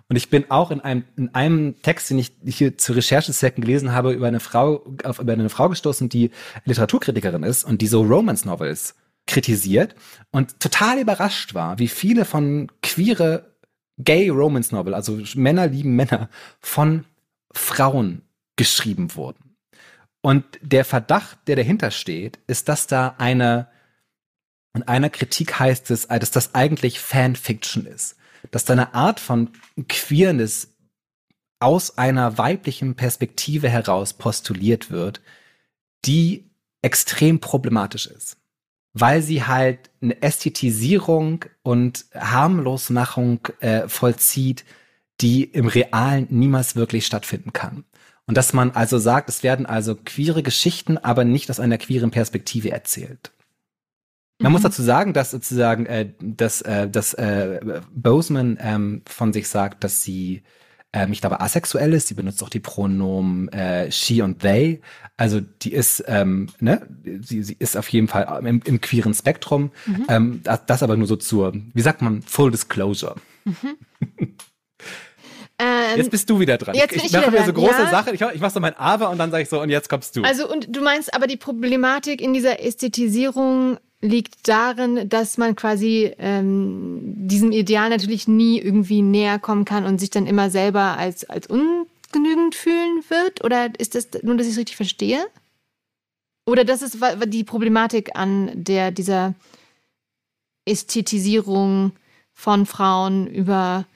[0.09, 3.93] Und ich bin auch in einem, in einem Text, den ich hier zu Recherchezwecken gelesen
[3.93, 6.31] habe, über eine Frau, auf, über eine Frau gestoßen, die
[6.65, 8.95] Literaturkritikerin ist und die so Romance-Novels
[9.27, 9.97] kritisiert
[10.31, 13.57] und total überrascht war, wie viele von queere
[13.99, 16.29] Gay Romance Novel, also Männer lieben Männer,
[16.61, 17.05] von
[17.53, 18.23] Frauen
[18.55, 19.57] geschrieben wurden.
[20.21, 23.69] Und der Verdacht, der dahinter steht, ist, dass da eine,
[24.75, 28.17] in einer Kritik heißt es, dass das eigentlich Fanfiction ist
[28.51, 29.51] dass da eine Art von
[29.89, 30.77] Queerness
[31.59, 35.21] aus einer weiblichen Perspektive heraus postuliert wird,
[36.05, 36.51] die
[36.83, 38.37] extrem problematisch ist,
[38.93, 44.65] weil sie halt eine Ästhetisierung und Harmlosmachung äh, vollzieht,
[45.21, 47.85] die im Realen niemals wirklich stattfinden kann.
[48.27, 52.11] Und dass man also sagt, es werden also queere Geschichten, aber nicht aus einer queeren
[52.11, 53.31] Perspektive erzählt.
[54.47, 54.55] Man mhm.
[54.55, 59.83] muss dazu sagen, dass sozusagen, äh, dass, äh, dass äh, Boseman ähm, von sich sagt,
[59.83, 60.45] dass sie,
[60.93, 62.07] ähm, ich glaube, asexuell ist.
[62.07, 64.83] Sie benutzt auch die Pronomen äh, she und they.
[65.17, 66.87] Also die ist, ähm, ne,
[67.23, 69.73] sie, sie ist auf jeden Fall im, im queeren Spektrum.
[69.85, 70.07] Mhm.
[70.09, 73.17] Ähm, das, das aber nur so zur, wie sagt man, Full Disclosure.
[73.45, 73.55] Mhm.
[75.59, 76.77] Ähm, jetzt bist du wieder dran.
[76.77, 77.91] Jetzt ich, ich mache mir so große ja.
[77.91, 78.15] Sachen.
[78.15, 80.23] Ich, ich mache so mein Aber und dann sage ich so, und jetzt kommst du.
[80.23, 86.13] Also, und du meinst aber die Problematik in dieser Ästhetisierung liegt darin, dass man quasi
[86.19, 91.29] ähm, diesem Ideal natürlich nie irgendwie näher kommen kann und sich dann immer selber als,
[91.29, 93.45] als ungenügend fühlen wird?
[93.45, 95.27] Oder ist das nur, dass ich es richtig verstehe?
[96.47, 99.35] Oder das ist die Problematik an der, dieser
[100.65, 101.93] Ästhetisierung
[102.33, 103.87] von Frauen über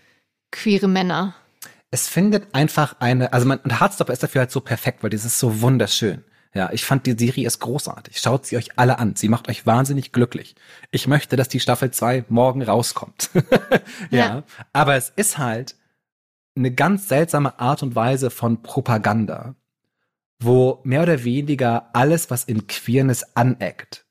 [0.50, 1.34] queere Männer?
[1.90, 5.24] es findet einfach eine, also man, und Hardstopper ist dafür halt so perfekt, weil das
[5.24, 6.24] ist so wunderschön.
[6.52, 8.18] Ja, ich fand die Serie ist großartig.
[8.18, 9.14] Schaut sie euch alle an.
[9.14, 10.56] Sie macht euch wahnsinnig glücklich.
[10.90, 13.30] Ich möchte, dass die Staffel 2 morgen rauskommt.
[14.10, 15.76] ja, ja, aber es ist halt
[16.56, 19.54] eine ganz seltsame Art und Weise von Propaganda,
[20.40, 24.04] wo mehr oder weniger alles, was in Queerness aneckt,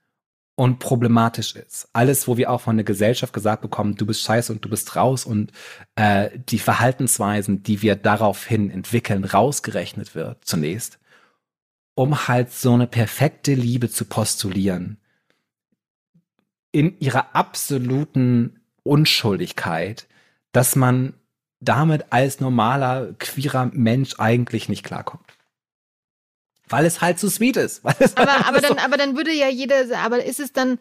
[0.59, 1.87] und problematisch ist.
[1.93, 4.93] Alles, wo wir auch von der Gesellschaft gesagt bekommen, du bist scheiße und du bist
[4.97, 5.53] raus und
[5.95, 10.99] äh, die Verhaltensweisen, die wir daraufhin entwickeln, rausgerechnet wird zunächst,
[11.99, 14.95] um halt so eine perfekte Liebe zu postulieren.
[16.71, 20.07] In ihrer absoluten Unschuldigkeit,
[20.53, 21.13] dass man
[21.59, 25.25] damit als normaler, queerer Mensch eigentlich nicht klarkommt.
[26.69, 27.83] Weil es halt so sweet ist.
[27.83, 30.79] aber, halt aber, dann, so aber dann würde ja jeder, aber ist es dann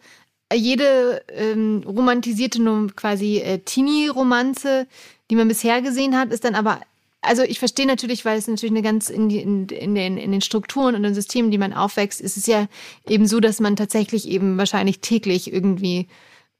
[0.53, 2.61] jede ähm, romantisierte
[2.95, 4.87] quasi äh, Teenie-Romanze,
[5.29, 6.79] die man bisher gesehen hat, ist dann aber
[7.21, 10.31] also ich verstehe natürlich, weil es natürlich eine ganz in, die, in, in, den, in
[10.31, 12.67] den Strukturen und den Systemen, die man aufwächst, ist es ja
[13.07, 16.07] eben so, dass man tatsächlich eben wahrscheinlich täglich irgendwie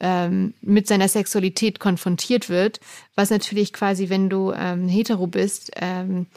[0.02, 2.80] ähm, mit seiner Sexualität konfrontiert wird,
[3.16, 6.28] was natürlich quasi, wenn du ähm, hetero bist, ähm,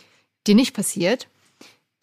[0.46, 1.28] dir nicht passiert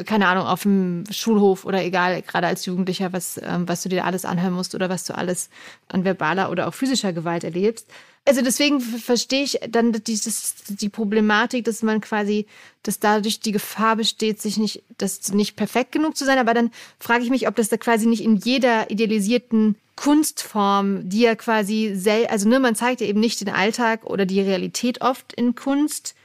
[0.05, 4.05] keine Ahnung, auf dem Schulhof oder egal, gerade als Jugendlicher, was, ähm, was du dir
[4.05, 5.49] alles anhören musst oder was du alles
[5.87, 7.87] an verbaler oder auch physischer Gewalt erlebst.
[8.25, 12.45] Also deswegen verstehe ich dann dieses, die Problematik, dass man quasi,
[12.83, 16.37] dass dadurch die Gefahr besteht, sich nicht, das nicht perfekt genug zu sein.
[16.37, 21.21] Aber dann frage ich mich, ob das da quasi nicht in jeder idealisierten Kunstform, die
[21.21, 25.01] ja quasi, sel also ne, man zeigt ja eben nicht den Alltag oder die Realität
[25.01, 26.15] oft in Kunst,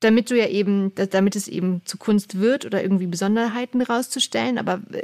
[0.00, 4.58] damit du ja eben, damit es eben zu Kunst wird oder irgendwie Besonderheiten rauszustellen.
[4.58, 5.02] Aber äh,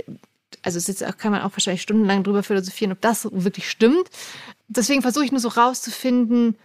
[0.62, 4.08] also es ist kann man auch wahrscheinlich stundenlang drüber philosophieren, ob das wirklich stimmt.
[4.68, 6.56] Deswegen versuche ich nur so rauszufinden,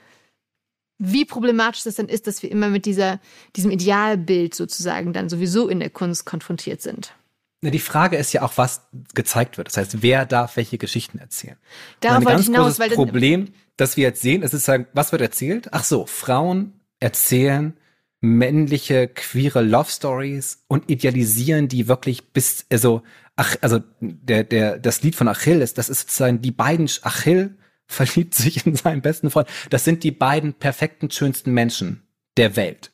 [0.97, 3.19] wie problematisch das dann ist, dass wir immer mit dieser,
[3.55, 7.13] diesem Idealbild sozusagen dann sowieso in der Kunst konfrontiert sind.
[7.61, 8.81] Die Frage ist ja auch, was
[9.13, 9.67] gezeigt wird.
[9.67, 11.57] Das heißt, wer darf welche Geschichten erzählen?
[11.99, 15.21] Darauf wollte ich hinaus, weil das Problem, das wir jetzt sehen, ist sozusagen, was wird
[15.21, 15.67] erzählt?
[15.73, 17.77] Ach so, Frauen erzählen
[18.21, 23.01] männliche queere Love Stories und idealisieren die wirklich bis also
[23.35, 27.55] ach also der der das Lied von Achill ist das ist sozusagen die beiden Achill
[27.89, 32.03] verliebt sich in seinen besten Freund das sind die beiden perfekten schönsten Menschen
[32.37, 32.91] der Welt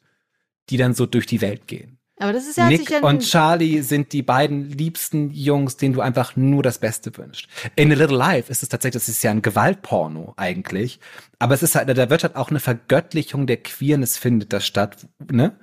[0.72, 4.14] die dann so durch die Welt gehen aber das ist ja Nick und Charlie sind
[4.14, 7.48] die beiden liebsten Jungs, denen du einfach nur das Beste wünschst.
[7.76, 11.02] In A Little Life ist es tatsächlich, das ist ja ein Gewaltporno eigentlich,
[11.40, 15.08] aber es ist halt, da wird halt auch eine Vergöttlichung der Queerness findet da statt,
[15.30, 15.58] ne?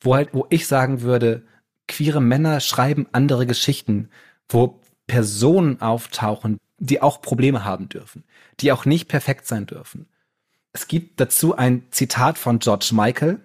[0.00, 1.42] Wo halt, wo ich sagen würde,
[1.88, 4.10] queere Männer schreiben andere Geschichten,
[4.50, 8.24] wo Personen auftauchen, die auch Probleme haben dürfen,
[8.60, 10.06] die auch nicht perfekt sein dürfen.
[10.72, 13.40] Es gibt dazu ein Zitat von George Michael,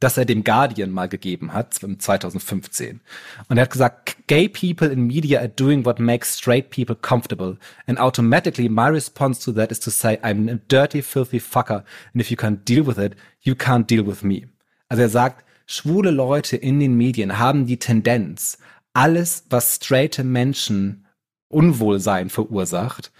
[0.00, 3.00] das er dem Guardian mal gegeben hat, 2015.
[3.48, 7.58] Und er hat gesagt, gay people in media are doing what makes straight people comfortable.
[7.86, 11.84] And automatically my response to that is to say, I'm a dirty, filthy fucker.
[12.12, 14.48] And if you can't deal with it, you can't deal with me.
[14.88, 18.58] Also er sagt, schwule Leute in den Medien haben die Tendenz,
[18.94, 21.06] alles, was straighte Menschen
[21.48, 23.12] Unwohlsein verursacht,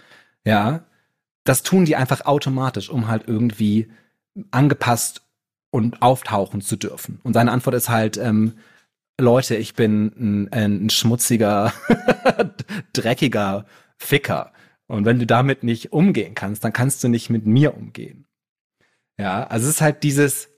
[0.45, 0.85] ja,
[1.43, 3.91] das tun die einfach automatisch, um halt irgendwie
[4.51, 5.23] angepasst
[5.71, 7.19] und auftauchen zu dürfen.
[7.23, 8.53] Und seine Antwort ist halt, ähm,
[9.19, 11.73] Leute, ich bin ein, ein schmutziger,
[12.93, 13.65] dreckiger
[13.97, 14.51] Ficker.
[14.87, 18.25] Und wenn du damit nicht umgehen kannst, dann kannst du nicht mit mir umgehen.
[19.17, 20.49] Ja, also es ist halt dieses,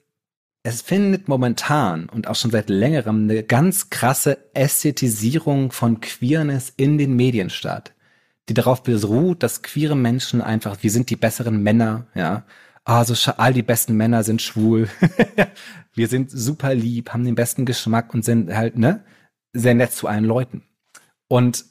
[0.64, 6.98] es findet momentan und auch schon seit längerem eine ganz krasse Ästhetisierung von Queerness in
[6.98, 7.93] den Medien statt,
[8.50, 12.44] die darauf beruht, dass queere Menschen einfach, wir sind die besseren Männer, ja,
[12.86, 14.90] also all die besten Männer sind schwul.
[15.94, 19.06] wir sind super lieb, haben den besten Geschmack und sind halt, ne,
[19.54, 20.64] sehr nett zu allen Leuten.
[21.30, 21.66] Und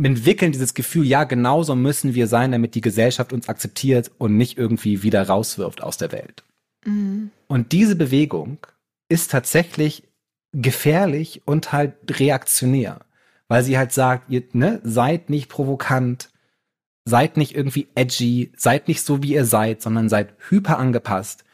[0.00, 4.58] entwickeln dieses Gefühl, ja, genauso müssen wir sein, damit die Gesellschaft uns akzeptiert und nicht
[4.58, 6.44] irgendwie wieder rauswirft aus der Welt.
[6.84, 7.30] Mhm.
[7.48, 8.58] Und diese Bewegung
[9.08, 10.04] ist tatsächlich
[10.52, 13.00] gefährlich und halt reaktionär,
[13.48, 16.30] weil sie halt sagt, ihr, ne, seid nicht provokant,
[17.04, 21.44] seid nicht irgendwie edgy, seid nicht so wie ihr seid, sondern seid hyper angepasst,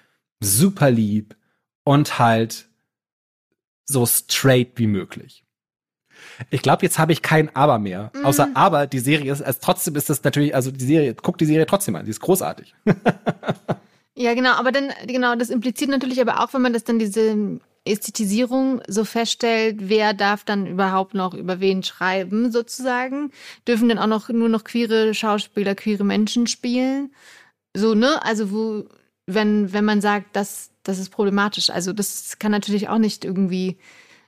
[0.41, 1.37] super lieb
[1.85, 2.69] und halt
[3.85, 5.45] so straight wie möglich.
[6.51, 8.11] Ich glaube, jetzt habe ich kein Aber mehr.
[8.15, 8.25] Mhm.
[8.25, 11.47] Außer Aber, die Serie ist, also trotzdem ist das natürlich, also die Serie, guckt die
[11.47, 12.75] Serie trotzdem an, die ist großartig.
[14.15, 17.61] ja, genau, aber dann, genau, das impliziert natürlich aber auch, wenn man das dann diese
[17.85, 23.33] Ästhetisierung so feststellt, wer darf dann überhaupt noch über wen schreiben, sozusagen.
[23.67, 27.13] Dürfen dann auch noch nur noch queere Schauspieler, queere Menschen spielen.
[27.75, 28.25] So, ne?
[28.25, 28.85] Also, wo,
[29.27, 31.71] wenn, wenn man sagt, das, das ist problematisch.
[31.71, 33.79] Also, das kann natürlich auch nicht irgendwie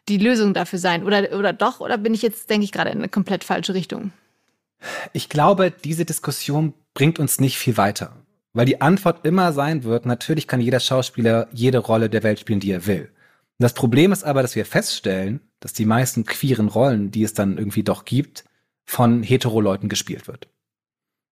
[0.09, 1.05] die Lösung dafür sein.
[1.05, 1.81] Oder, oder doch?
[1.81, 4.13] Oder bin ich jetzt, denke ich, gerade in eine komplett falsche Richtung?
[5.13, 8.17] Ich glaube, diese Diskussion bringt uns nicht viel weiter.
[8.53, 12.61] Weil die Antwort immer sein wird, natürlich kann jeder Schauspieler jede Rolle der Welt spielen,
[12.61, 13.11] die er will.
[13.59, 17.57] Das Problem ist aber, dass wir feststellen, dass die meisten queeren Rollen, die es dann
[17.59, 18.45] irgendwie doch gibt,
[18.85, 20.49] von hetero-Leuten gespielt wird.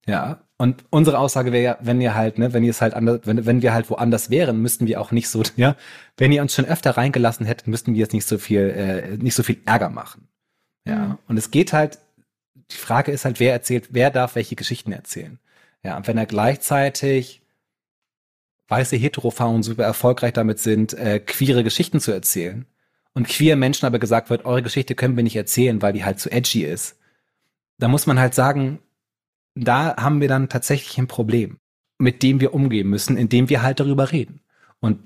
[0.08, 3.22] Ja, und unsere Aussage wäre ja, wenn ihr halt, ne, wenn ihr es halt anders,
[3.26, 5.76] wenn, wenn wir halt woanders wären, müssten wir auch nicht so, ja,
[6.18, 9.36] wenn ihr uns schon öfter reingelassen hättet, müssten wir jetzt nicht so viel, äh, nicht
[9.36, 10.28] so viel Ärger machen.
[10.88, 11.18] Ja, mhm.
[11.28, 12.00] und es geht halt,
[12.72, 15.40] die Frage ist halt, wer erzählt, wer darf welche Geschichten erzählen.
[15.84, 17.41] Ja, und wenn er gleichzeitig
[18.72, 22.66] weiße Heterofrauen super erfolgreich damit sind, äh, queere Geschichten zu erzählen.
[23.14, 26.20] Und queer Menschen aber gesagt wird, eure Geschichte können wir nicht erzählen, weil die halt
[26.22, 26.98] zu edgy ist.
[27.78, 28.80] Da muss man halt sagen,
[29.56, 31.58] da haben wir dann tatsächlich ein Problem,
[32.00, 34.40] mit dem wir umgehen müssen, indem wir halt darüber reden.
[34.80, 35.00] Und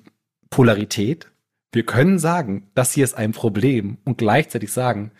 [0.52, 1.32] Polarität,
[1.72, 5.12] wir können sagen, das hier ist ein Problem und gleichzeitig sagen,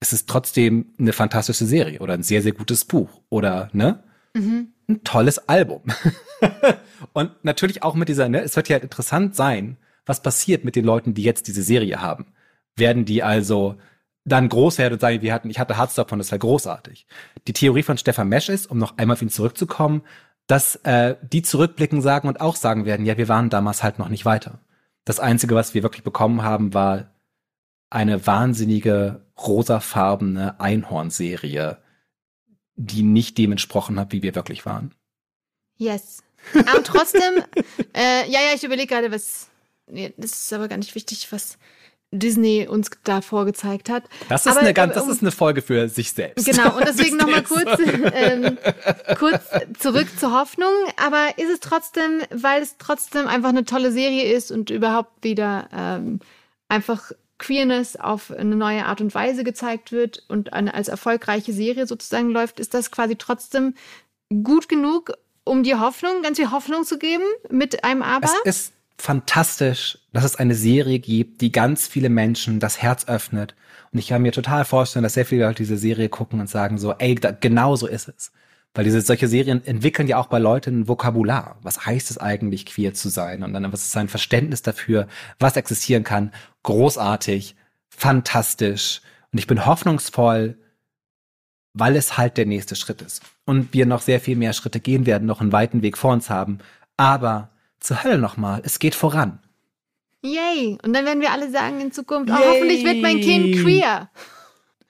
[0.00, 4.02] es ist trotzdem eine fantastische Serie oder ein sehr, sehr gutes Buch oder, ne?
[4.32, 4.68] Mhm.
[4.88, 5.82] Ein tolles Album.
[7.12, 9.76] Und natürlich auch mit dieser, ne, es wird ja halt interessant sein,
[10.06, 12.26] was passiert mit den Leuten, die jetzt diese Serie haben.
[12.76, 13.76] Werden die also
[14.24, 17.06] dann groß werden und sagen, wir hatten, ich hatte Hardstop von, das war großartig.
[17.46, 20.02] Die Theorie von Stefan Mesch ist, um noch einmal auf ihn zurückzukommen,
[20.46, 24.08] dass äh, die zurückblicken sagen und auch sagen werden, ja, wir waren damals halt noch
[24.08, 24.60] nicht weiter.
[25.04, 27.10] Das Einzige, was wir wirklich bekommen haben, war
[27.90, 31.78] eine wahnsinnige rosafarbene Einhornserie,
[32.76, 34.94] die nicht dem entsprochen hat, wie wir wirklich waren.
[35.76, 36.22] Yes.
[36.66, 37.42] Aber trotzdem,
[37.94, 39.48] äh, ja, ja, ich überlege gerade, was.
[39.86, 41.58] Nee, das ist aber gar nicht wichtig, was
[42.18, 44.04] Disney uns da vorgezeigt hat.
[44.28, 46.46] Das ist, aber, eine, ganz, das ist eine Folge für sich selbst.
[46.46, 47.80] Genau, und deswegen nochmal kurz,
[48.14, 48.58] ähm,
[49.18, 49.42] kurz
[49.78, 50.72] zurück zur Hoffnung.
[50.96, 55.68] Aber ist es trotzdem, weil es trotzdem einfach eine tolle Serie ist und überhaupt wieder
[55.72, 56.20] ähm,
[56.68, 61.86] einfach Queerness auf eine neue Art und Weise gezeigt wird und eine, als erfolgreiche Serie
[61.86, 63.74] sozusagen läuft, ist das quasi trotzdem
[64.42, 65.12] gut genug,
[65.44, 68.28] um dir Hoffnung, ganz viel Hoffnung zu geben mit einem Aber?
[68.44, 73.54] Es ist fantastisch, dass es eine Serie gibt, die ganz viele Menschen das Herz öffnet.
[73.92, 76.78] Und ich kann mir total vorstellen, dass sehr viele Leute diese Serie gucken und sagen
[76.78, 78.32] so, ey, da, genau so ist es.
[78.72, 81.58] Weil diese solche Serien entwickeln ja auch bei Leuten ein Vokabular.
[81.62, 83.44] Was heißt es eigentlich, queer zu sein?
[83.44, 85.06] Und dann was ist sein Verständnis dafür,
[85.38, 86.32] was existieren kann?
[86.64, 87.54] Großartig,
[87.88, 89.00] fantastisch.
[89.32, 90.56] Und ich bin hoffnungsvoll,
[91.74, 93.22] weil es halt der nächste Schritt ist.
[93.44, 96.30] Und wir noch sehr viel mehr Schritte gehen werden, noch einen weiten Weg vor uns
[96.30, 96.58] haben.
[96.96, 99.40] Aber zur Hölle nochmal, es geht voran.
[100.22, 100.78] Yay!
[100.82, 104.08] Und dann werden wir alle sagen in Zukunft, oh, hoffentlich wird mein Kind queer.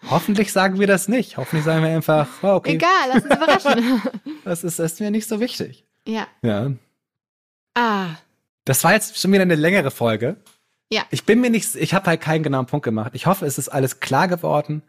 [0.08, 1.38] Hoffentlich sagen wir das nicht.
[1.38, 2.74] Hoffentlich sagen wir einfach, oh, okay.
[2.74, 4.02] Egal, lass uns überraschen.
[4.44, 5.84] das ist, das ist mir nicht so wichtig.
[6.06, 6.28] Ja.
[6.42, 6.70] Ja.
[7.74, 8.10] Ah.
[8.64, 10.36] Das war jetzt schon wieder eine längere Folge.
[10.90, 11.02] Ja.
[11.10, 13.12] Ich bin mir nicht, ich habe halt keinen genauen Punkt gemacht.
[13.14, 14.82] Ich hoffe, es ist alles klar geworden.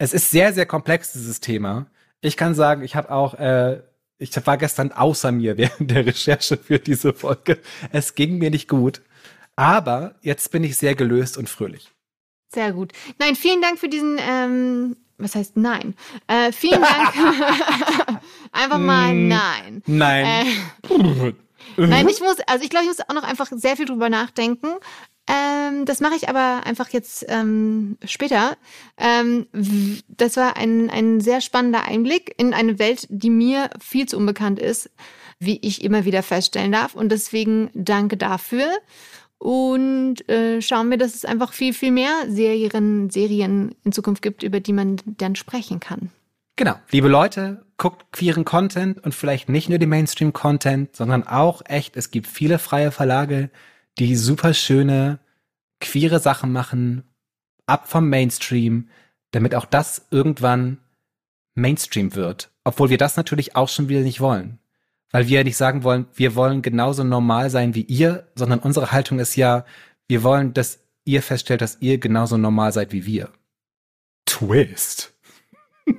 [0.00, 1.84] Es ist sehr, sehr komplex, dieses Thema.
[2.22, 3.82] Ich kann sagen, ich habe auch, äh,
[4.16, 7.58] ich war gestern außer mir während der Recherche für diese Folge.
[7.92, 9.02] Es ging mir nicht gut.
[9.56, 11.90] Aber jetzt bin ich sehr gelöst und fröhlich.
[12.48, 12.92] Sehr gut.
[13.18, 15.94] Nein, vielen Dank für diesen, ähm, was heißt nein?
[16.28, 17.14] Äh, vielen Dank.
[18.52, 19.82] einfach mal mm, nein.
[19.84, 20.46] Nein.
[20.88, 21.32] Äh,
[21.76, 24.68] nein, ich muss, also ich glaube, ich muss auch noch einfach sehr viel drüber nachdenken.
[25.30, 28.56] Ähm, das mache ich aber einfach jetzt ähm, später.
[28.98, 29.46] Ähm,
[30.08, 34.58] das war ein, ein sehr spannender Einblick in eine Welt, die mir viel zu unbekannt
[34.58, 34.90] ist,
[35.38, 36.94] wie ich immer wieder feststellen darf.
[36.94, 38.66] Und deswegen danke dafür
[39.38, 44.42] und äh, schauen wir, dass es einfach viel, viel mehr Serien, Serien in Zukunft gibt,
[44.42, 46.10] über die man dann sprechen kann.
[46.56, 46.74] Genau.
[46.90, 52.10] Liebe Leute, guckt queeren Content und vielleicht nicht nur den Mainstream-Content, sondern auch echt, es
[52.10, 53.48] gibt viele freie Verlage,
[53.98, 55.18] die super schöne
[55.80, 57.04] queere Sachen machen,
[57.66, 58.88] ab vom Mainstream,
[59.30, 60.78] damit auch das irgendwann
[61.54, 62.50] Mainstream wird.
[62.64, 64.58] Obwohl wir das natürlich auch schon wieder nicht wollen.
[65.10, 68.92] Weil wir ja nicht sagen wollen, wir wollen genauso normal sein wie ihr, sondern unsere
[68.92, 69.64] Haltung ist ja,
[70.06, 73.30] wir wollen, dass ihr feststellt, dass ihr genauso normal seid wie wir.
[74.26, 75.12] Twist.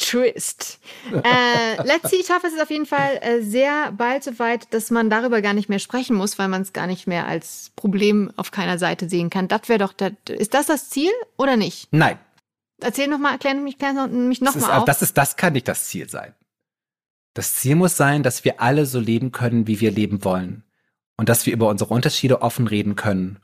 [0.00, 0.80] Twist.
[1.12, 4.90] Äh, let's see, ich hoffe, es ist auf jeden Fall äh, sehr bald soweit, dass
[4.90, 8.32] man darüber gar nicht mehr sprechen muss, weil man es gar nicht mehr als Problem
[8.36, 9.46] auf keiner Seite sehen kann.
[9.46, 11.88] Das wäre doch, das, ist das das Ziel oder nicht?
[11.92, 12.18] Nein.
[12.80, 14.84] Erzähl noch mal, erklär mich, erklär mich noch Das, ist, mal auf.
[14.86, 16.34] das, ist, das kann nicht das Ziel sein.
[17.34, 20.64] Das Ziel muss sein, dass wir alle so leben können, wie wir leben wollen.
[21.18, 23.38] Und dass wir über unsere Unterschiede offen reden können,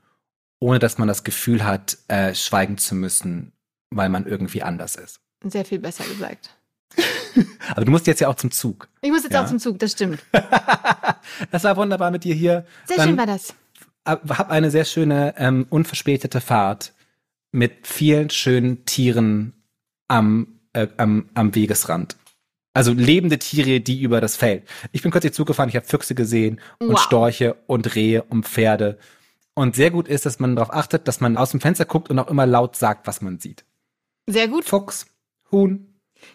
[0.59, 3.53] ohne dass man das Gefühl hat, äh, schweigen zu müssen,
[3.91, 5.21] weil man irgendwie anders ist.
[5.45, 6.51] Sehr viel besser gesagt.
[7.71, 8.89] Aber du musst jetzt ja auch zum Zug.
[9.03, 9.43] Ich muss jetzt Ja.
[9.45, 10.21] auch zum Zug, das stimmt.
[11.51, 12.65] Das war wunderbar mit dir hier.
[12.87, 13.55] Sehr Dann schön war das.
[14.07, 16.93] hab eine sehr schöne, ähm, unverspätete Fahrt
[17.53, 19.53] mit vielen schönen Tieren
[20.09, 22.17] am, äh, am, am Wegesrand.
[22.75, 24.65] Also lebende Tiere, die über das Feld.
[24.93, 27.01] Ich bin kürzlich Zug gefahren, ich habe Füchse gesehen und Wow.
[27.01, 28.99] Storche und Rehe und Pferde.
[29.55, 32.19] Und sehr gut ist, dass man darauf achtet, dass man aus dem Fenster guckt und
[32.19, 33.65] auch immer laut sagt, was man sieht.
[34.29, 34.65] Sehr gut.
[34.65, 35.07] Fuchs,
[35.53, 35.87] Huhn,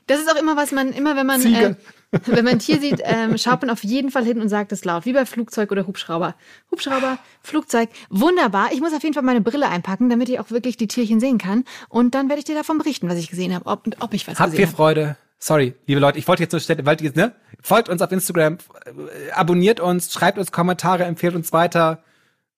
[0.07, 1.75] Das ist auch immer, was man, immer wenn man, äh,
[2.25, 4.85] wenn man ein Tier sieht, ähm, schaut man auf jeden Fall hin und sagt es
[4.85, 5.05] laut.
[5.05, 6.35] Wie bei Flugzeug oder Hubschrauber.
[6.71, 7.89] Hubschrauber, Flugzeug.
[8.09, 8.69] Wunderbar.
[8.73, 11.37] Ich muss auf jeden Fall meine Brille einpacken, damit ich auch wirklich die Tierchen sehen
[11.37, 11.65] kann.
[11.89, 14.39] Und dann werde ich dir davon berichten, was ich gesehen habe, ob, ob ich was
[14.39, 14.75] Habt gesehen ihr habe.
[14.75, 15.17] Freude?
[15.39, 17.33] Sorry, liebe Leute, ich wollte jetzt nur stellen, weil ihr, ne?
[17.63, 22.03] Folgt uns auf Instagram, äh, abonniert uns, schreibt uns Kommentare, empfehlt uns weiter.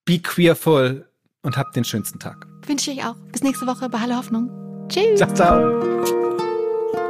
[0.06, 1.08] Be queerful
[1.44, 2.46] und habt den schönsten Tag.
[2.66, 3.16] Wünsche ich auch.
[3.32, 4.50] Bis nächste Woche bei Halle Hoffnung.
[4.89, 5.18] Tschüss.
[5.18, 6.33] Ciao, ciao.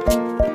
[0.06, 0.53] you